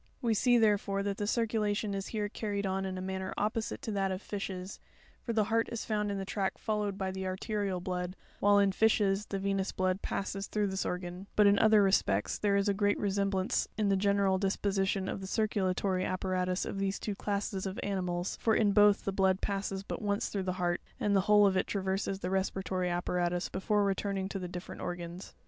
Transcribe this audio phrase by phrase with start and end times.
[0.23, 0.23] 5.
[0.23, 3.91] We sce, therefore, that the circulation is here carried on in a manner opposite to
[3.91, 4.79] that of fishes;
[5.21, 8.71] for the heart is found in the track followed by the arterial blood, while in
[8.71, 12.73] fishes the venous blood passes through this organ; but in other respects, there is a
[12.73, 17.79] great resemblance in the general disposition of the circulatory apparatus of these two classes of
[17.83, 21.45] animals; for, in both, the blood passes but once through the heart, and the whole
[21.45, 25.35] of it traverses the respiratory apparatus before returning to the differ ent organs.